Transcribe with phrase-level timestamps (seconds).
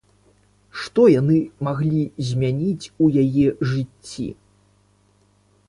[0.83, 1.35] Што яны
[1.67, 2.01] маглі
[2.31, 4.27] змяніць у яе жыцці?